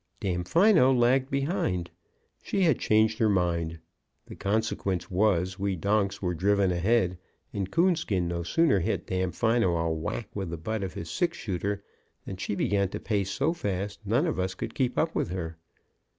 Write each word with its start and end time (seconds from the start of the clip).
Damfino 0.19 0.91
lagged 0.91 1.29
behind. 1.29 1.91
She 2.41 2.61
had 2.63 2.79
changed 2.79 3.19
her 3.19 3.29
mind. 3.29 3.77
The 4.25 4.35
consequence 4.35 5.11
was, 5.11 5.59
we 5.59 5.75
donks 5.75 6.23
were 6.23 6.33
driven 6.33 6.71
ahead, 6.71 7.19
and 7.53 7.69
Coonskin 7.69 8.27
no 8.27 8.41
sooner 8.41 8.79
hit 8.79 9.05
Damfino 9.05 9.75
a 9.77 9.93
whack 9.93 10.27
with 10.33 10.49
the 10.49 10.57
butt 10.57 10.81
of 10.81 10.95
his 10.95 11.11
six 11.11 11.37
shooter, 11.37 11.83
then 12.25 12.37
she 12.37 12.55
began 12.55 12.89
to 12.89 12.99
pace 12.99 13.29
so 13.29 13.53
fast 13.53 13.99
none 14.03 14.25
of 14.25 14.39
us 14.39 14.55
could 14.55 14.73
keep 14.73 14.97
up 14.97 15.13
with 15.13 15.29
her. 15.29 15.59